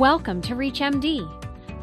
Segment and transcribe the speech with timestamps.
[0.00, 1.30] Welcome to ReachMD.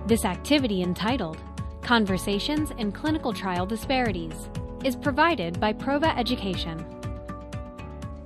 [0.07, 1.37] This activity entitled
[1.83, 4.49] Conversations in Clinical Trial Disparities
[4.83, 6.83] is provided by Prova Education.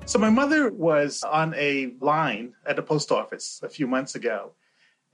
[0.06, 4.54] So, my mother was on a line at the post office a few months ago,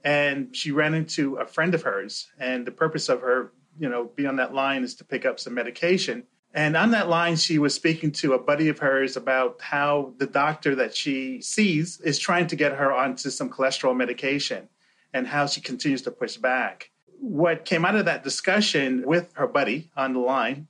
[0.04, 2.28] and she ran into a friend of hers.
[2.38, 3.50] And the purpose of her,
[3.80, 6.22] you know, being on that line is to pick up some medication.
[6.54, 10.26] And on that line, she was speaking to a buddy of hers about how the
[10.26, 14.68] doctor that she sees is trying to get her onto some cholesterol medication
[15.12, 16.90] and how she continues to push back.
[17.20, 20.68] What came out of that discussion with her buddy on the line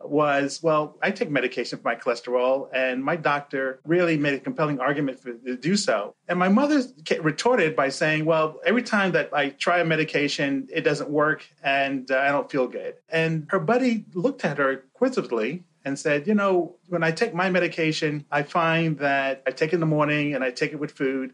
[0.00, 4.78] was well, I take medication for my cholesterol, and my doctor really made a compelling
[4.80, 6.14] argument for to do so.
[6.28, 6.82] And my mother
[7.20, 12.10] retorted by saying, well, every time that I try a medication, it doesn't work, and
[12.10, 12.94] uh, I don't feel good.
[13.08, 17.48] And her buddy looked at her quizzically and said, you know, when I take my
[17.48, 20.92] medication, I find that I take it in the morning and I take it with
[20.92, 21.32] food,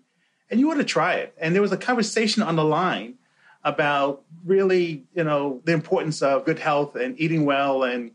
[0.50, 1.34] and you ought to try it.
[1.40, 3.14] And there was a conversation on the line
[3.64, 8.10] about really, you know, the importance of good health and eating well and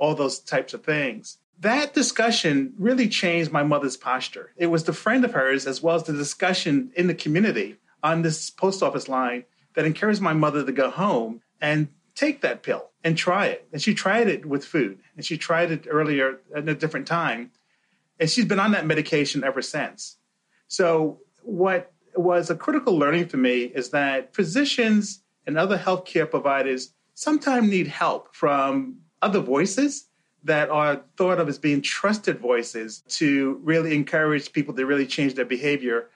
[0.00, 1.36] all those types of things.
[1.60, 4.52] That discussion really changed my mother's posture.
[4.56, 8.22] It was the friend of hers, as well as the discussion in the community on
[8.22, 12.90] this post office line, that encouraged my mother to go home and take that pill
[13.04, 13.68] and try it.
[13.72, 17.50] And she tried it with food, and she tried it earlier at a different time.
[18.18, 20.16] And she's been on that medication ever since.
[20.66, 26.92] So, what was a critical learning for me is that physicians and other healthcare providers
[27.14, 30.06] sometimes need help from other voices
[30.44, 35.34] that are thought of as being trusted voices to really encourage people to really change
[35.34, 36.08] their behavior,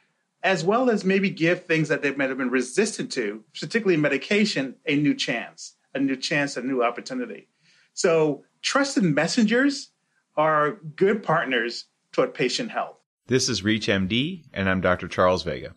[0.43, 4.75] as well as maybe give things that they might have been resistant to, particularly medication,
[4.87, 7.49] a new chance, a new chance, a new opportunity.
[7.93, 9.91] So, trusted messengers
[10.37, 12.97] are good partners toward patient health.
[13.27, 15.09] This is ReachMD, and I'm Dr.
[15.09, 15.75] Charles Vega.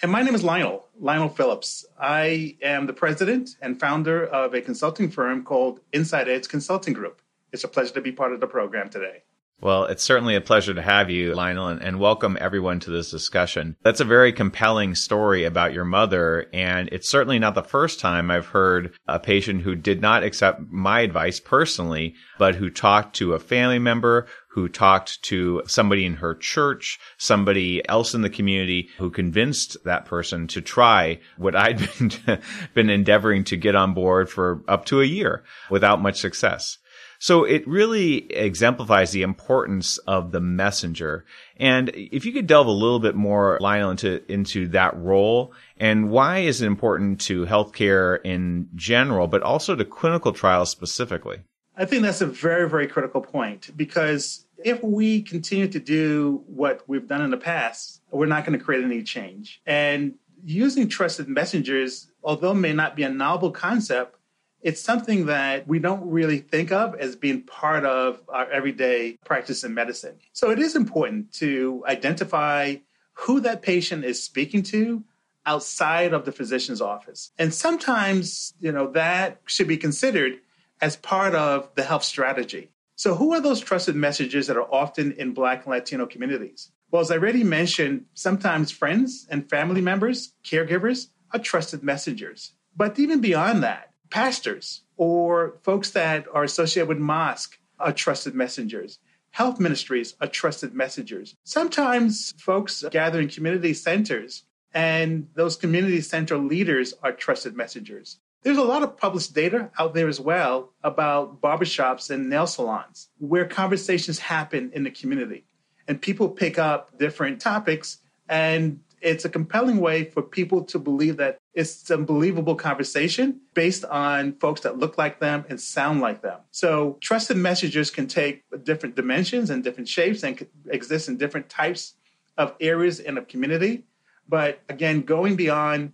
[0.00, 1.84] And my name is Lionel, Lionel Phillips.
[2.00, 7.20] I am the president and founder of a consulting firm called Inside Edge Consulting Group.
[7.52, 9.24] It's a pleasure to be part of the program today.
[9.60, 13.10] Well, it's certainly a pleasure to have you, Lionel, and, and, welcome everyone to this
[13.10, 13.74] discussion.
[13.82, 18.30] That's a very compelling story about your mother, and it's certainly not the first time
[18.30, 23.32] I've heard a patient who did not accept my advice personally, but who talked to
[23.32, 28.88] a family member, who talked to somebody in her church, somebody else in the community
[28.98, 32.40] who convinced that person to try what I'd been,
[32.74, 36.78] been endeavoring to get on board for up to a year without much success.
[37.18, 41.24] So it really exemplifies the importance of the messenger.
[41.56, 46.10] And if you could delve a little bit more, Lionel, into, into that role and
[46.10, 51.40] why is it important to healthcare in general, but also to clinical trials specifically?
[51.76, 56.82] I think that's a very, very critical point because if we continue to do what
[56.88, 59.60] we've done in the past, we're not going to create any change.
[59.64, 60.14] And
[60.44, 64.17] using trusted messengers, although may not be a novel concept,
[64.62, 69.64] it's something that we don't really think of as being part of our everyday practice
[69.64, 70.16] in medicine.
[70.32, 72.76] So it is important to identify
[73.12, 75.04] who that patient is speaking to
[75.46, 77.32] outside of the physician's office.
[77.38, 80.34] And sometimes, you know, that should be considered
[80.80, 82.70] as part of the health strategy.
[82.96, 86.70] So, who are those trusted messages that are often in Black and Latino communities?
[86.90, 92.52] Well, as I already mentioned, sometimes friends and family members, caregivers, are trusted messengers.
[92.76, 98.98] But even beyond that, pastors or folks that are associated with mosque are trusted messengers.
[99.30, 101.36] Health ministries are trusted messengers.
[101.44, 108.18] Sometimes folks gather in community centers, and those community center leaders are trusted messengers.
[108.42, 113.08] There's a lot of published data out there as well about barbershops and nail salons
[113.18, 115.44] where conversations happen in the community
[115.88, 117.98] and people pick up different topics
[118.28, 123.84] and it's a compelling way for people to believe that it's a believable conversation based
[123.84, 126.40] on folks that look like them and sound like them.
[126.50, 131.94] So trusted messengers can take different dimensions and different shapes and exist in different types
[132.36, 133.84] of areas in a community.
[134.28, 135.92] But again, going beyond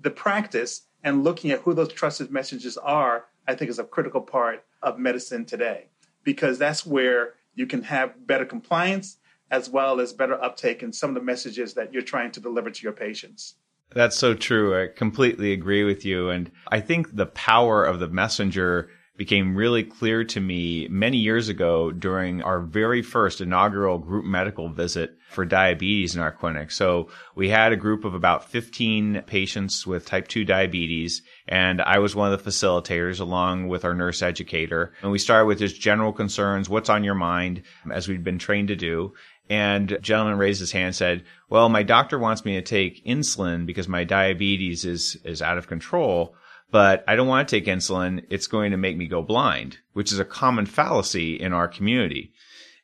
[0.00, 4.20] the practice and looking at who those trusted messengers are, I think is a critical
[4.20, 5.86] part of medicine today
[6.24, 9.18] because that's where you can have better compliance
[9.50, 12.70] as well as better uptake in some of the messages that you're trying to deliver
[12.70, 13.56] to your patients.
[13.94, 14.82] That's so true.
[14.82, 16.30] I completely agree with you.
[16.30, 21.48] And I think the power of the messenger became really clear to me many years
[21.48, 26.72] ago during our very first inaugural group medical visit for diabetes in our clinic.
[26.72, 32.00] So we had a group of about 15 patients with type 2 diabetes, and I
[32.00, 34.92] was one of the facilitators along with our nurse educator.
[35.02, 37.62] And we started with just general concerns, what's on your mind,
[37.92, 39.14] as we'd been trained to do.
[39.50, 43.66] And gentleman raised his hand and said, well, my doctor wants me to take insulin
[43.66, 46.34] because my diabetes is, is out of control,
[46.70, 48.24] but I don't want to take insulin.
[48.30, 52.32] It's going to make me go blind, which is a common fallacy in our community.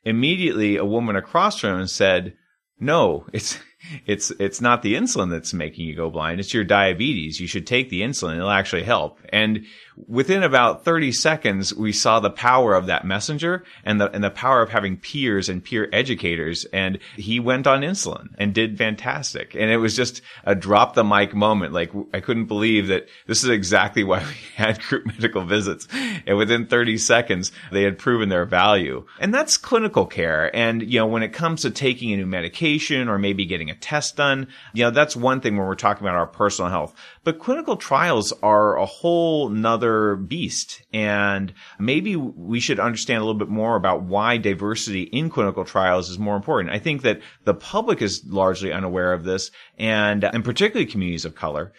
[0.03, 2.35] Immediately, a woman across from him said,
[2.79, 3.59] no, it's,
[4.05, 6.39] it's, it's not the insulin that's making you go blind.
[6.39, 7.39] It's your diabetes.
[7.39, 8.37] You should take the insulin.
[8.37, 9.19] It'll actually help.
[9.29, 9.65] And
[10.07, 14.29] within about 30 seconds, we saw the power of that messenger and the, and the
[14.29, 16.65] power of having peers and peer educators.
[16.65, 19.55] And he went on insulin and did fantastic.
[19.55, 21.73] And it was just a drop the mic moment.
[21.73, 25.87] Like I couldn't believe that this is exactly why we had group medical visits.
[26.25, 29.05] And within 30 seconds, they had proven their value.
[29.19, 30.55] And that's clinical care.
[30.55, 33.75] And, you know, when it comes to taking a new medication or maybe getting a
[33.75, 36.93] test done, you know, that's one thing when we're talking about our personal health.
[37.23, 40.83] But clinical trials are a whole nother beast.
[40.93, 46.09] And maybe we should understand a little bit more about why diversity in clinical trials
[46.09, 46.73] is more important.
[46.73, 51.35] I think that the public is largely unaware of this and, and particularly communities of
[51.35, 51.73] color.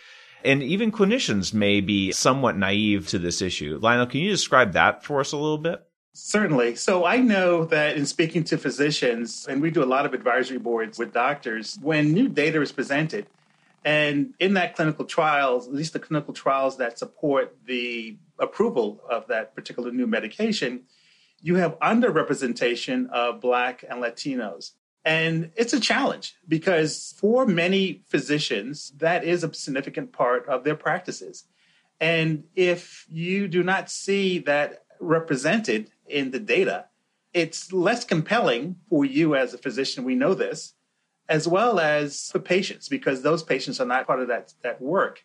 [0.44, 3.78] And even clinicians may be somewhat naive to this issue.
[3.80, 5.86] Lionel, can you describe that for us a little bit?
[6.14, 6.76] Certainly.
[6.76, 10.58] So I know that in speaking to physicians, and we do a lot of advisory
[10.58, 13.26] boards with doctors, when new data is presented,
[13.84, 19.26] and in that clinical trials, at least the clinical trials that support the approval of
[19.28, 20.82] that particular new medication,
[21.40, 24.72] you have underrepresentation of Black and Latinos.
[25.04, 30.76] And it's a challenge because for many physicians, that is a significant part of their
[30.76, 31.44] practices.
[32.00, 36.87] And if you do not see that represented in the data,
[37.32, 40.04] it's less compelling for you as a physician.
[40.04, 40.75] We know this,
[41.28, 45.25] as well as for patients, because those patients are not part of that, that work.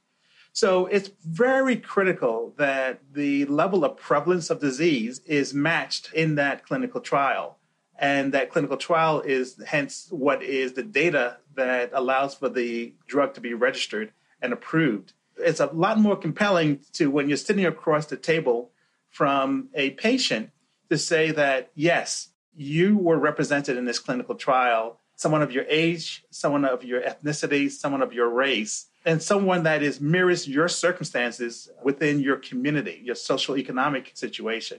[0.54, 6.66] So it's very critical that the level of prevalence of disease is matched in that
[6.66, 7.60] clinical trial.
[8.00, 13.34] And that clinical trial is hence what is the data that allows for the drug
[13.36, 15.14] to be registered and approved.
[15.38, 18.72] It's a lot more compelling to when you're sitting across the table
[19.18, 20.52] from a patient
[20.92, 26.24] to say that, yes, you were represented in this clinical trial, someone of your age,
[26.30, 31.68] someone of your ethnicity, someone of your race, and someone that is mirrors your circumstances
[31.84, 34.78] within your community, your social economic situation.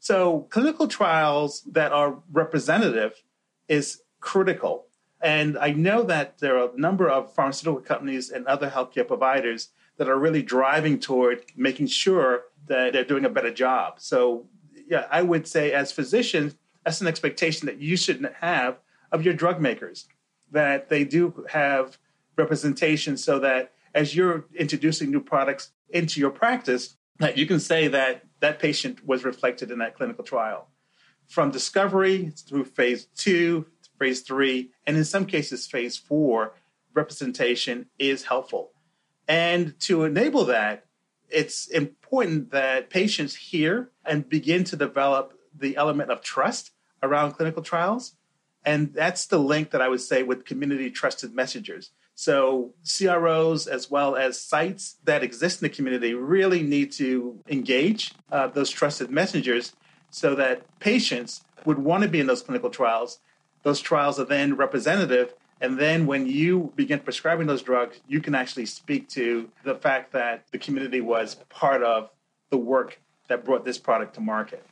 [0.00, 3.22] So clinical trials that are representative
[3.68, 4.86] is critical.
[5.20, 9.68] And I know that there are a number of pharmaceutical companies and other healthcare providers
[9.98, 13.94] that are really driving toward making sure that they're doing a better job.
[13.98, 14.46] So
[14.88, 18.78] yeah, I would say as physicians, that's an expectation that you shouldn't have
[19.12, 20.06] of your drug makers,
[20.50, 21.98] that they do have
[22.36, 27.88] representation so that as you're introducing new products into your practice, that you can say
[27.88, 30.68] that that patient was reflected in that clinical trial.
[31.26, 33.66] From discovery through phase two,
[33.98, 36.54] phase three, and in some cases, phase four,
[36.94, 38.70] representation is helpful.
[39.28, 40.86] And to enable that,
[41.28, 46.70] it's important that patients hear and begin to develop the element of trust
[47.02, 48.14] around clinical trials.
[48.64, 51.90] And that's the link that I would say with community trusted messengers.
[52.14, 58.12] So, CROs as well as sites that exist in the community really need to engage
[58.32, 59.76] uh, those trusted messengers
[60.10, 63.20] so that patients would want to be in those clinical trials.
[63.62, 68.34] Those trials are then representative and then when you begin prescribing those drugs, you can
[68.34, 72.10] actually speak to the fact that the community was part of
[72.50, 74.64] the work that brought this product to market.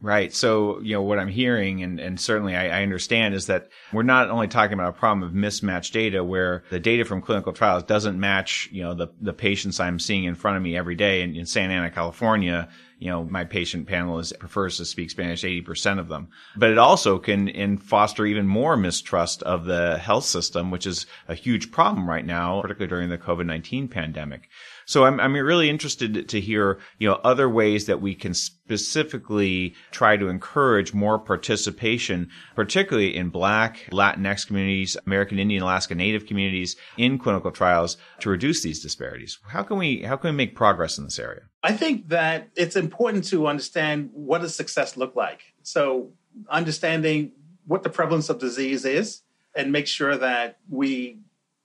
[0.00, 0.34] Right.
[0.34, 4.02] So, you know, what I'm hearing and, and certainly I, I, understand is that we're
[4.02, 7.84] not only talking about a problem of mismatched data where the data from clinical trials
[7.84, 11.22] doesn't match, you know, the, the patients I'm seeing in front of me every day
[11.22, 15.42] in, in Santa Ana, California you know, my patient panel is prefers to speak Spanish,
[15.42, 16.28] 80% of them.
[16.56, 21.34] But it also can foster even more mistrust of the health system, which is a
[21.34, 24.48] huge problem right now, particularly during the COVID-19 pandemic.
[24.86, 29.74] So I'm, I'm really interested to hear, you know, other ways that we can specifically
[29.90, 36.76] try to encourage more participation, particularly in Black, Latinx communities, American Indian, Alaska Native communities
[36.96, 39.38] in clinical trials to reduce these disparities.
[39.48, 41.42] How can we, how can we make progress in this area?
[41.64, 45.54] I think that it's important to understand what does success look like.
[45.62, 46.10] So
[46.50, 47.32] understanding
[47.66, 49.22] what the prevalence of disease is
[49.56, 51.20] and make sure that we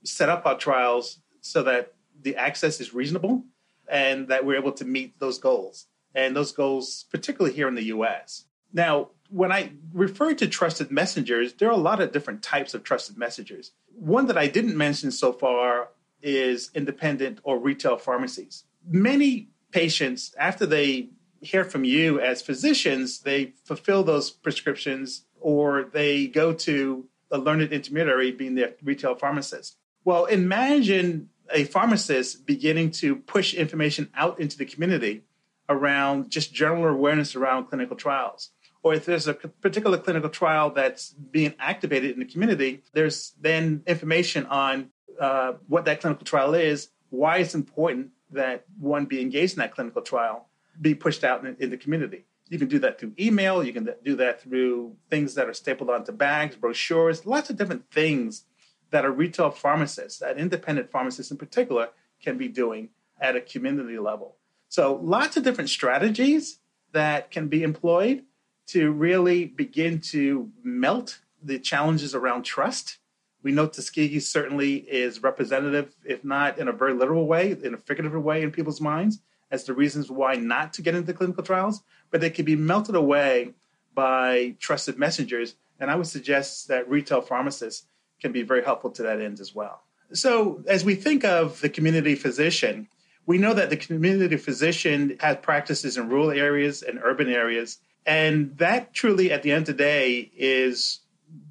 [0.05, 3.43] set up our trials so that the access is reasonable
[3.89, 7.91] and that we're able to meet those goals and those goals, particularly here in the
[7.95, 8.45] US.
[8.71, 12.85] Now, when I refer to trusted messengers, there are a lot of different types of
[12.85, 13.73] trusted messengers.
[13.93, 15.89] One that I didn't mention so far
[16.21, 18.63] is independent or retail pharmacies.
[18.87, 21.09] Many patients, after they
[21.41, 27.71] hear from you as physicians, they fulfill those prescriptions or they go to a learned
[27.71, 29.77] intermediary being the retail pharmacist.
[30.03, 35.23] Well, imagine a pharmacist beginning to push information out into the community
[35.67, 38.49] around just general awareness around clinical trials.
[38.81, 43.83] Or if there's a particular clinical trial that's being activated in the community, there's then
[43.85, 49.53] information on uh, what that clinical trial is, why it's important that one be engaged
[49.53, 50.47] in that clinical trial,
[50.79, 52.25] be pushed out in, in the community.
[52.49, 53.63] You can do that through email.
[53.63, 57.89] You can do that through things that are stapled onto bags, brochures, lots of different
[57.91, 58.45] things
[58.91, 61.89] that a retail pharmacist, that independent pharmacist in particular,
[62.21, 62.89] can be doing
[63.21, 64.35] at a community level.
[64.67, 66.59] So, lots of different strategies
[66.91, 68.23] that can be employed
[68.67, 72.98] to really begin to melt the challenges around trust.
[73.41, 77.77] We know Tuskegee certainly is representative, if not in a very literal way, in a
[77.77, 79.19] figurative way in people's minds,
[79.51, 81.81] as the reasons why not to get into clinical trials,
[82.11, 83.53] but they can be melted away
[83.93, 85.55] by trusted messengers.
[85.79, 87.85] And I would suggest that retail pharmacists
[88.21, 89.81] can be very helpful to that end as well.
[90.11, 92.87] So, as we think of the community physician,
[93.25, 97.77] we know that the community physician has practices in rural areas and urban areas.
[98.05, 101.01] And that truly, at the end of the day, is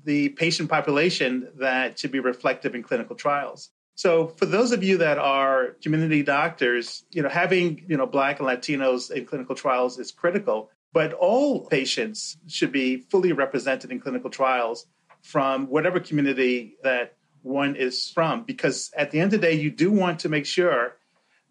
[0.08, 3.68] the patient population that should be reflective in clinical trials.
[3.94, 8.40] So for those of you that are community doctors, you know, having, you know, black
[8.40, 14.00] and Latinos in clinical trials is critical, but all patients should be fully represented in
[14.00, 14.86] clinical trials
[15.20, 19.70] from whatever community that one is from because at the end of the day you
[19.70, 20.96] do want to make sure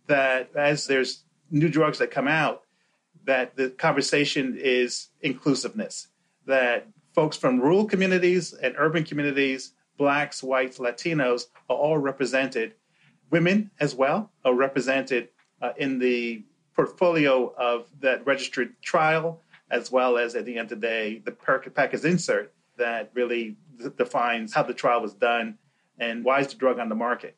[0.07, 2.63] that as there's new drugs that come out
[3.25, 6.07] that the conversation is inclusiveness
[6.47, 6.87] that
[7.17, 12.75] folks from rural communities and urban communities blacks, whites, Latinos are all represented.
[13.31, 16.43] Women as well are represented uh, in the
[16.75, 21.31] portfolio of that registered trial, as well as at the end of the day, the
[21.31, 23.57] package insert that really
[23.97, 25.57] defines how the trial was done
[25.97, 27.35] and why is the drug on the market.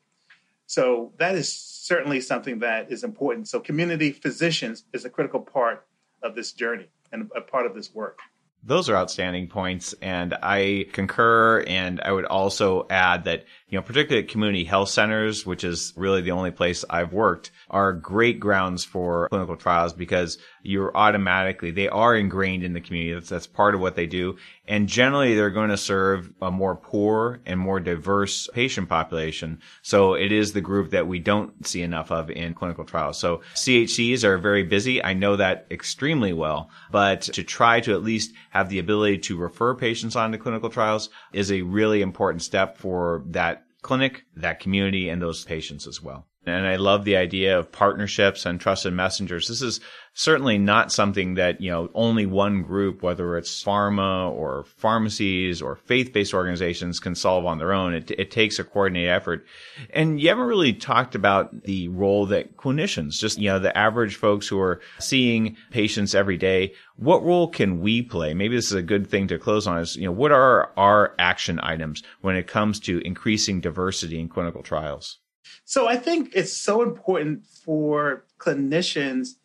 [0.66, 3.48] So that is certainly something that is important.
[3.48, 5.86] So community physicians is a critical part
[6.22, 8.18] of this journey and a part of this work.
[8.62, 11.64] Those are outstanding points, and I concur.
[11.66, 15.94] And I would also add that, you know, particularly at community health centers, which is
[15.96, 21.70] really the only place I've worked, are great grounds for clinical trials because you're automatically,
[21.70, 23.14] they are ingrained in the community.
[23.14, 24.36] That's, that's part of what they do.
[24.66, 29.60] And generally, they're going to serve a more poor and more diverse patient population.
[29.82, 33.18] So it is the group that we don't see enough of in clinical trials.
[33.18, 35.02] So CHCs are very busy.
[35.02, 39.36] I know that extremely well, but to try to at least have the ability to
[39.36, 44.60] refer patients on to clinical trials is a really important step for that clinic, that
[44.60, 46.26] community, and those patients as well.
[46.46, 49.46] And I love the idea of partnerships and trusted messengers.
[49.46, 49.78] This is
[50.14, 55.76] certainly not something that, you know, only one group, whether it's pharma or pharmacies or
[55.76, 57.92] faith-based organizations can solve on their own.
[57.92, 59.44] It, it takes a coordinated effort.
[59.90, 64.16] And you haven't really talked about the role that clinicians, just, you know, the average
[64.16, 68.32] folks who are seeing patients every day, what role can we play?
[68.32, 71.14] Maybe this is a good thing to close on is, you know, what are our
[71.18, 75.18] action items when it comes to increasing diversity in clinical trials?
[75.64, 79.36] So I think it's so important for clinicians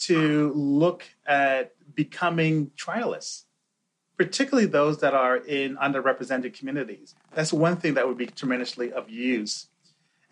[0.00, 3.44] to look at becoming trialists,
[4.16, 7.14] particularly those that are in underrepresented communities.
[7.34, 9.68] That's one thing that would be tremendously of use.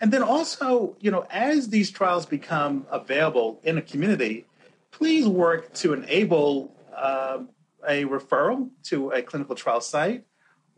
[0.01, 4.47] And then also, you know, as these trials become available in a community,
[4.91, 7.41] please work to enable uh,
[7.87, 10.25] a referral to a clinical trial site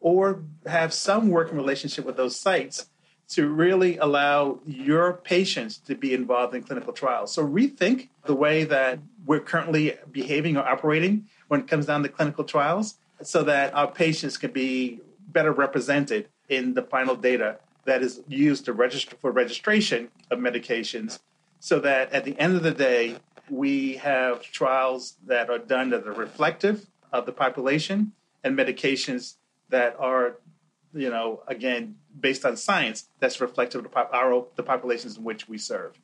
[0.01, 2.87] or have some working relationship with those sites
[3.31, 7.33] to really allow your patients to be involved in clinical trials.
[7.33, 12.09] So rethink the way that we're currently behaving or operating when it comes down to
[12.09, 18.03] clinical trials so that our patients can be better represented in the final data that
[18.03, 21.21] is used to register for registration of medications
[21.61, 23.17] so that at the end of the day
[23.49, 29.37] we have trials that are done that are reflective of the population and medications
[29.69, 30.37] that are
[30.93, 35.25] you know, again, based on science, that's reflective of the, pop- our, the populations in
[35.25, 35.99] which we serve.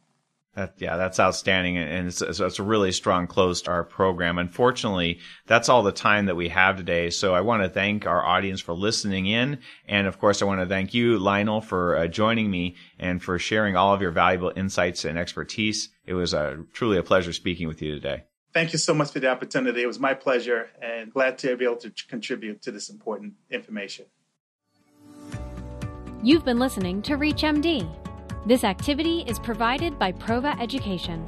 [0.57, 1.77] That, yeah, that's outstanding.
[1.77, 4.39] And it's, it's, a really strong close to our program.
[4.39, 7.11] Unfortunately, that's all the time that we have today.
[7.11, 9.59] So I want to thank our audience for listening in.
[9.87, 13.39] And of course, I want to thank you, Lionel, for uh, joining me and for
[13.39, 15.91] sharing all of your valuable insights and expertise.
[16.07, 18.25] It was uh, truly a pleasure speaking with you today.
[18.55, 19.83] Thank you so much for the opportunity.
[19.83, 24.07] It was my pleasure and glad to be able to contribute to this important information.
[26.27, 27.89] You've been listening to ReachMD.
[28.47, 31.25] This activity is provided by Prova Education.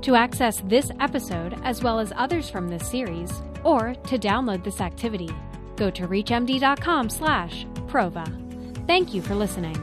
[0.00, 4.80] To access this episode as well as others from this series, or to download this
[4.80, 5.28] activity,
[5.76, 7.86] go to reachmd.com/prova.
[7.86, 8.86] Prova.
[8.86, 9.76] Thank you for listening.